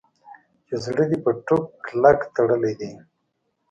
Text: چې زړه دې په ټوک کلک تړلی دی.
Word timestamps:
چې 0.67 0.75
زړه 0.85 1.03
دې 1.09 1.17
په 1.25 1.31
ټوک 1.45 1.63
کلک 1.85 2.19
تړلی 2.35 2.73
دی. 2.79 2.91